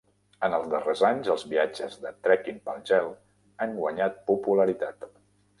En 0.45 0.53
els 0.57 0.63
darrers 0.71 1.03
anys, 1.09 1.29
els 1.33 1.43
viatges 1.51 1.99
de 2.07 2.13
trekking 2.29 2.59
pel 2.71 2.81
gel 2.93 3.13
han 3.67 3.77
guanyat 3.85 4.21
popularitat. 4.33 5.11